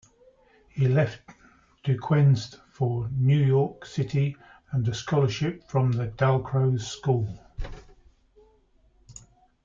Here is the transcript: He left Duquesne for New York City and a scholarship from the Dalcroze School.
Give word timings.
He 0.71 0.87
left 0.87 1.19
Duquesne 1.83 2.35
for 2.71 3.07
New 3.09 3.37
York 3.37 3.85
City 3.85 4.35
and 4.71 4.87
a 4.87 4.95
scholarship 4.95 5.69
from 5.69 5.91
the 5.91 6.07
Dalcroze 6.07 6.87
School. 6.87 7.39